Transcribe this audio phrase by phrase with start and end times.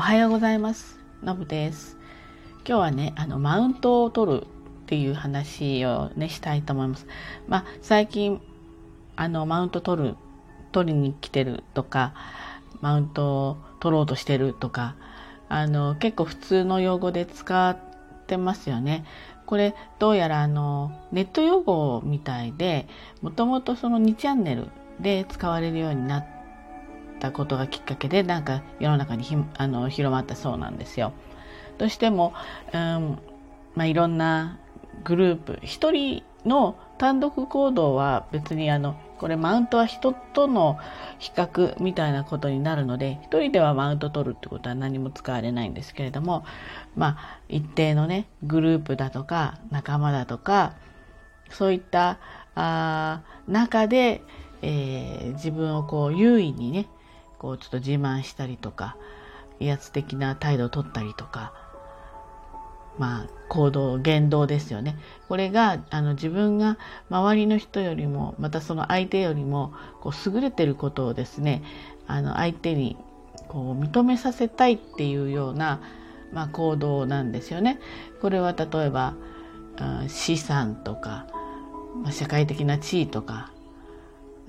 [0.00, 0.98] おはようございます。
[1.22, 1.98] のぶです。
[2.66, 4.46] 今日はねあのマウントを取るっ
[4.86, 7.06] ていう話をねしたいと思います。
[7.48, 8.40] まあ最近
[9.16, 10.16] あのマウント取る
[10.72, 12.14] 取りに来てるとか
[12.80, 14.96] マウントを取ろうとしてるとか
[15.50, 17.76] あの結構普通の用語で使っ
[18.26, 19.04] てますよね。
[19.44, 22.88] これどうやらあのネット用語みたいで
[23.20, 26.26] もともとその2チャンネルで使われるようになっ
[27.20, 31.12] たことがきっかけでなんか世の中にひあの広まったそうなんですよ。
[31.78, 32.34] どうしても、
[32.74, 33.18] うん
[33.74, 34.58] まあ、いろんな
[35.04, 40.78] グループ一人の単独行動は別にあのこれマウントは人との
[41.18, 46.44] 比較みたいなことになるので一人ではマウント取るってことは何も使われないんですけれども
[46.96, 50.74] まあ一定のねグループだとか仲間だとか
[51.50, 52.18] そういった
[52.54, 54.22] あ中で
[54.62, 56.86] えー、自分をこう優位にね
[57.40, 58.96] こうちょっと自慢したりとか
[59.60, 61.54] 威圧的な態度をとったりとか
[62.98, 66.76] まあ行動言動ですよねこれがあの自分が
[67.08, 71.62] 周りの人よりもまたその相手よりもこう優れてることをですね
[72.06, 72.98] あの相手に
[73.48, 75.80] こう認めさせたいっていうような、
[76.32, 77.80] まあ、行動なんですよね。
[78.20, 79.14] これは例えば
[80.08, 81.26] 資産とか、
[82.02, 83.50] まあ、社会的な地位とか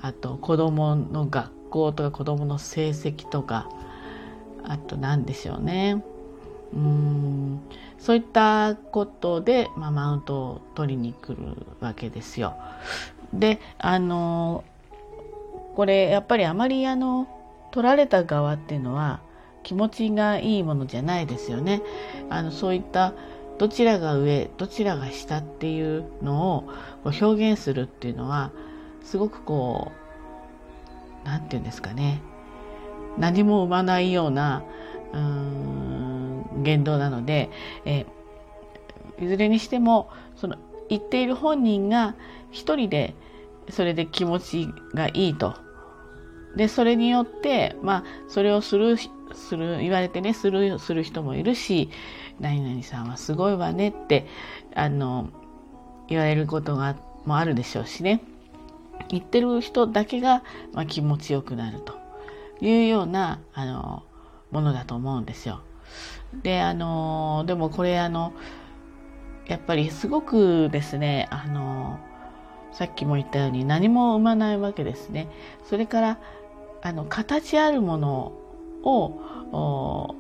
[0.02, 3.68] あと子どもの学校とか子どもの成績とか
[4.64, 6.04] あと何でしょうね
[6.74, 7.62] うん
[7.98, 12.56] そういったことで、まあ、マウントを取りに来るわけですよ。
[13.34, 14.64] であの
[15.76, 17.28] これやっぱりあまりあの
[17.72, 19.22] 取られた側っていうのは
[19.64, 21.82] 気持ちがいいものじゃないですよね。
[22.30, 23.14] あのそういった
[23.58, 26.70] どちらが上どちらが下っていうのを
[27.04, 28.52] 表現するっていうのは
[29.04, 30.01] すごくこう
[31.24, 32.22] 何て言うんですかね
[33.18, 34.64] 何も生まないような
[35.14, 37.50] うん言動なので、
[37.86, 38.06] え
[39.20, 40.58] いずれにしてもその
[40.90, 42.16] 言っている本人が
[42.50, 43.16] 一人で
[43.70, 45.56] それで気持ちがいいと。
[46.56, 51.90] でそれによってまあそれをするする言われてねするする人もいるし
[52.42, 54.28] 何々さんはすごいわねって
[54.76, 55.30] あの
[56.10, 58.22] 言われることがもあるでしょうしね。
[59.12, 61.98] 言ってる人だけが、まあ、気持ちよくなると
[62.62, 64.04] いうようなあの
[64.52, 65.62] ものだと思うんですよ。
[66.44, 68.34] であのでもこれあの
[69.48, 72.00] やっぱりすごくですねあの
[72.72, 75.28] さっきも言ったように何も生まないわけですね。
[75.66, 76.20] それから
[76.82, 78.34] あの形あるもの
[78.84, 80.16] を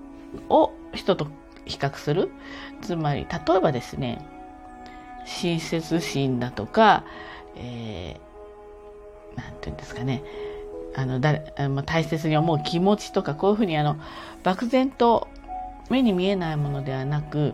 [0.50, 1.28] を人と
[1.66, 2.30] 比較する
[2.81, 4.25] つまり例えばですね
[5.25, 7.06] 親切心だとか、
[7.56, 8.31] えー
[9.36, 10.24] 何て言うんですかね。
[10.94, 11.53] あの誰
[11.86, 13.96] 大切に思う気持ちとかこういうふうにあの
[14.44, 15.30] 漠然と
[15.90, 17.53] 目に見えないものではなく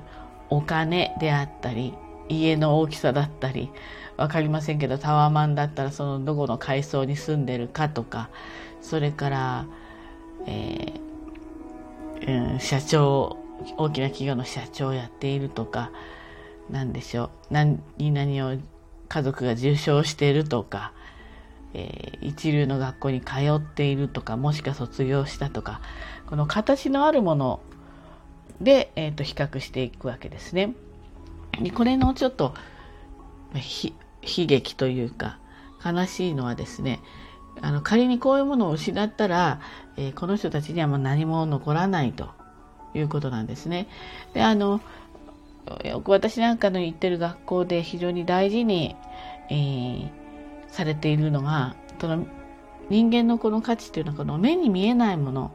[0.49, 1.93] お金であったり
[2.29, 3.69] 家の大きさだったり
[4.17, 8.29] 分かりませんけどタワーマンだったらそのどこの階層に住んでるかとか
[8.81, 9.65] それから、
[10.47, 13.37] えーうん、社長
[13.77, 15.91] 大きな企業の社長をやっているとか
[16.69, 17.29] 何でしょう。
[17.53, 18.57] 何々を
[19.07, 20.91] 家族が受賞しているとか
[21.79, 25.79] えー、一流の学校に通っているとかもしくは卒業したとか
[26.25, 27.59] この形のあるもの
[28.59, 30.73] で、えーと、比較していくわけですね。
[31.61, 32.55] でこれのちょっと
[33.53, 35.37] 悲劇というか
[35.85, 36.99] 悲しいのはですね
[37.61, 39.61] あの仮にこういうものを失ったら、
[39.95, 42.31] えー、この人たちにはもう何も残らないと
[42.95, 43.87] いうことなんですね。
[44.33, 44.81] であの
[46.05, 48.95] 私なんかの行ってる学校で非常に大事に、
[49.49, 50.26] えー
[50.77, 52.27] されているのがその
[52.89, 55.51] 人間のこの価値というのはこの目に見えないもの。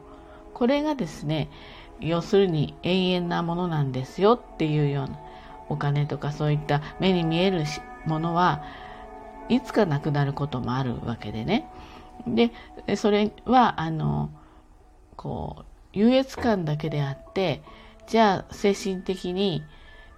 [0.53, 1.49] これがですね
[1.99, 5.19] 要するに永遠なものなんですよっていうような
[5.69, 7.63] お金とかそういった目に見える
[8.05, 8.63] ものは
[9.49, 11.67] いつかなくなることもあるわけでね。
[12.27, 12.51] で
[12.95, 14.29] それはあの
[15.15, 17.63] こう優越感だけであって
[18.07, 19.63] じゃあ精神的に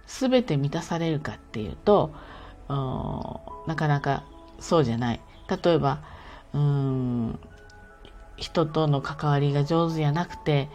[0.06, 2.12] 全て満たされるかっていうと
[2.68, 4.24] なかなか
[4.58, 5.20] そうじゃない
[5.64, 6.02] 例えば
[6.52, 7.38] うん
[8.36, 10.68] 人との関わりが上手じゃなくて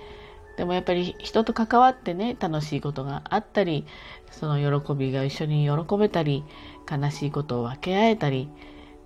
[0.57, 3.86] でもやっぱり人と関わってね楽しいことがあったり
[4.31, 6.44] その喜びが一緒に喜べたり
[6.89, 8.50] 悲しいことを分け合えたり、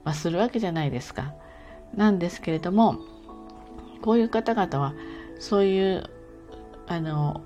[0.03, 1.33] まあ、するわけじゃないですか。
[1.95, 2.99] なんですけれども
[4.01, 4.93] こういう方々は
[5.39, 6.03] そういう
[6.87, 7.41] あの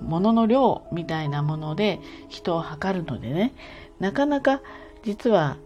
[0.00, 3.52] ものの量みたいなもので人を測るのでね
[4.00, 4.62] なかなか
[5.04, 5.56] 実は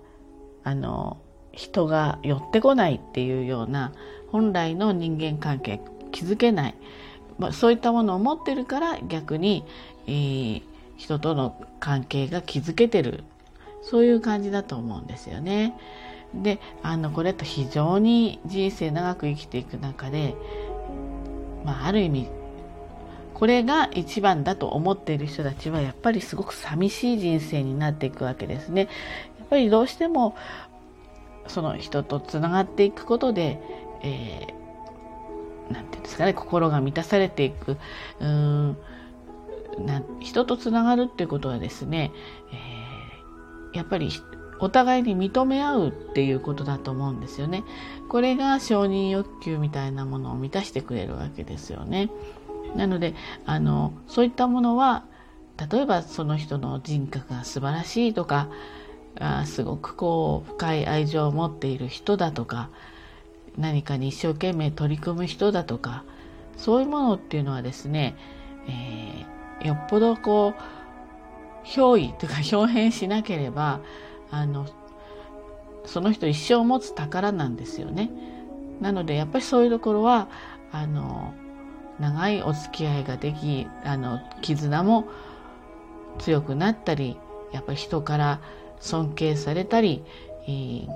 [0.66, 1.16] あの
[1.52, 3.92] 人が寄ってこないっていうような
[4.32, 5.80] 本来の人間関係
[6.12, 6.74] 築けない
[7.38, 9.64] まあ、そういったものを持ってるから逆に、
[10.06, 10.62] えー、
[10.96, 13.24] 人との関係が築けてる
[13.82, 15.74] そういう感じだと思うんですよね。
[16.34, 20.34] であのこれと非常に人生長く生きていく中で、
[21.64, 22.28] まあ、ある意味
[23.32, 28.88] これが一番だと思っている人たちはやっぱりすごく寂しい人生になっていくわけですね。
[29.46, 30.34] やっぱりどうしても
[31.46, 33.60] その人とつながっていくことで、
[34.02, 37.76] えー、なんていうんですかね心が満たされていく
[38.20, 38.76] うん
[39.78, 42.10] な人とつながるっていうことはですね、
[42.52, 44.10] えー、やっぱり
[44.58, 47.62] お互いに認め合うっていうことだと思うんですよね。
[48.08, 52.10] これが承認欲求みたいなものを満たしてくれるわけですよね。
[52.74, 53.14] なので
[53.44, 55.04] あのそういったものは
[55.70, 58.48] 例えばその人の人格が素晴らしいとか
[59.18, 62.70] あすごくこう深い愛情を持っている人だとか
[63.56, 66.04] 何かに一生懸命取り組む人だとか
[66.56, 68.16] そういうものっていうのはですね、
[68.68, 73.80] えー、よっぽどこう憑依というか表変しなければ
[74.30, 74.66] あの
[75.84, 78.10] その人一生持つ宝なんですよね。
[78.80, 80.28] なのでやっぱりそういうところは
[80.72, 81.32] あの
[81.98, 85.08] 長いお付き合いができあの絆も
[86.18, 87.16] 強くなったり
[87.52, 88.40] やっぱり人から
[88.80, 90.02] 尊敬されたり、
[90.46, 90.88] えー、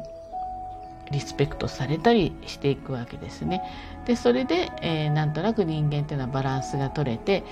[1.10, 3.62] リスペクトされたりしていくわけですね。
[4.06, 7.44] でそれで、えー、なんとなく人間っていうのはバランスが取れて、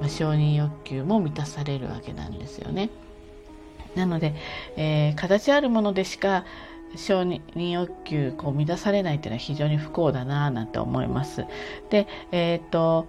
[0.00, 2.90] まあ、承認欲求も満たされるわけなんですよね。
[3.94, 4.34] なので、
[4.76, 6.44] えー、形あるものでしか
[6.96, 11.44] 承認欲求こう満たされないっていうのは非常に不幸だなぁなんて思います。
[11.90, 13.06] で、えっ、と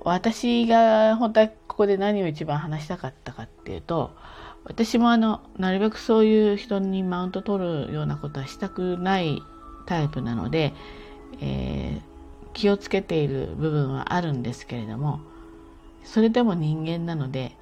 [0.00, 4.12] 私が本当はここで何を一番話したかったかっていうと
[4.68, 9.42] 私もあのなるべくそういう人にマウント取るようなことはしたくない
[9.86, 10.74] タイプなので、
[11.40, 15.20] えー、気をつけている部分はあるんですけれども
[16.04, 17.52] それでも人間なので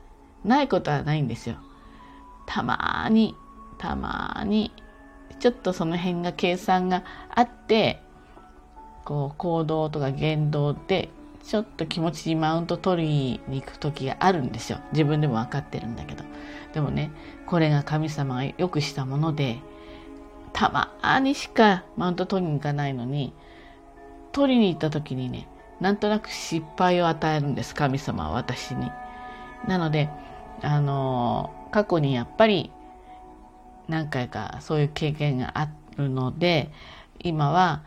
[0.45, 1.57] ないことはないんですよ。
[2.47, 3.35] たまに
[3.79, 4.71] たまに
[5.41, 7.03] ちょっとその辺が計算が
[7.35, 8.01] あって
[9.05, 11.09] こう行動とか言動で
[11.47, 14.79] ちょっと気持ちにマウント取りに行く時があるんですよ。
[14.93, 16.25] 自分でも分かってるんだけど。
[16.73, 17.11] でもね
[17.47, 19.59] これが神様がよくしたもので
[20.53, 23.33] たまにしかマウント取りに行かないのに
[24.33, 25.47] 取りに行った時にね
[25.81, 27.75] なんとなく失敗を与えるんです。
[27.75, 28.91] 神様は私に。
[29.69, 30.09] なので
[30.63, 32.71] あの過去にやっぱり
[33.89, 36.71] 何回かそういう経験があるので
[37.21, 37.83] 今は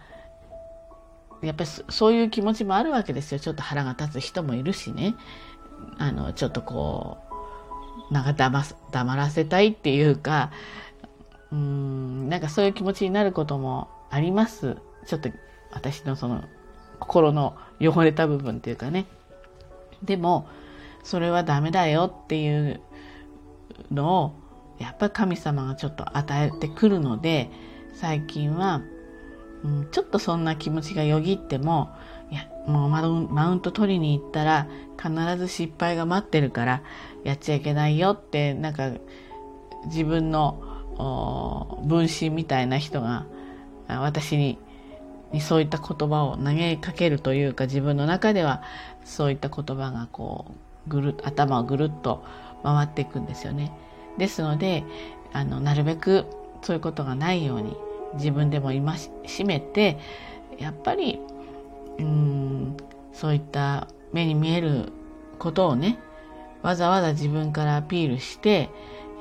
[1.42, 3.40] やっぱりそういう気持ちもあるわけですよ。
[3.40, 5.16] ちょっと腹が立つ人もいるしね。
[5.98, 7.18] あのちょっとこ
[8.10, 10.52] うなんか黙黙らせたいっていうか
[11.52, 14.78] うんなんかそういう気持ちになることもあります。
[15.06, 15.30] ちょっと
[15.72, 16.44] 私のその
[17.00, 19.06] 心の汚れた部分っていうかね。
[20.04, 20.48] でも
[21.04, 22.82] それはダメだよっていう
[23.92, 24.34] のを
[24.80, 27.50] やっぱり神様がちょっと与えてくるので
[27.94, 28.82] 最近は
[29.64, 31.90] うん、ちょっとそんな気持ちがよぎっても
[32.30, 34.68] いやもうマウント取りに行ったら
[35.02, 36.84] 必ず失敗が待ってるから
[37.24, 38.92] やっちゃいけないよってなんか
[39.86, 43.26] 自分の分身みたいな人が
[43.88, 44.58] 私に
[45.32, 48.64] にそういった言葉を投げかけるというか自分の中では
[49.04, 50.46] そういった言葉がこ
[50.88, 52.24] うぐる頭をぐるっと
[52.64, 53.74] 回っていくんですよね。
[54.18, 54.84] ですので
[55.34, 56.26] あのなるべく
[56.62, 57.76] そういうことがないように
[58.16, 58.84] 自分でも戒
[59.46, 59.98] めて
[60.58, 61.20] やっぱり
[62.00, 62.78] うん
[63.14, 64.92] そういった目に見える
[65.40, 66.00] ことをね
[66.62, 68.70] わざわざ自分からアピールして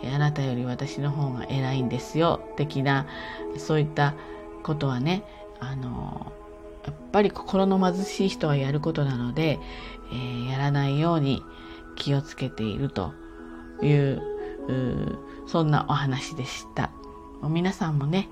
[0.05, 3.07] あなたより私の方が偉いんですよ的な
[3.57, 4.15] そういった
[4.63, 5.25] ことはね
[5.61, 6.33] あの
[6.85, 9.59] やっぱり心の貧しい人はやることなので、
[10.13, 11.43] えー、やらないように
[11.97, 13.15] 気をつけていると
[13.83, 14.23] いう
[15.47, 16.91] そんなお話でした。
[17.43, 18.29] 皆さんもね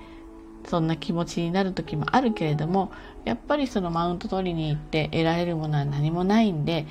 [0.67, 2.93] そんな気持ちになる時もあるけれども
[3.25, 6.87] やっぱりそのマウント取りに行って得られるものは何もないんで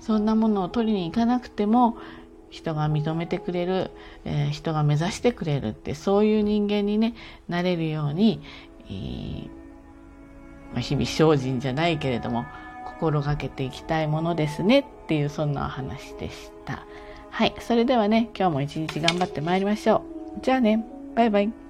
[0.00, 1.96] そんなものを取りに行かなくても
[2.50, 3.90] 人が認めてくれる、
[4.24, 7.14] えー、人が目指してくれるってそういう人間にね
[7.48, 8.40] なれるように、
[8.86, 9.48] えー、
[10.72, 12.46] まあ、日々精進じゃないけれども
[12.98, 16.84] 心がけていきたいものですねっていうそんなお話でした。
[17.30, 17.54] はい。
[17.60, 20.02] それではね、今日も一日頑張ってまいりましょ
[20.36, 20.40] う。
[20.42, 21.67] じゃあね、バイバイ。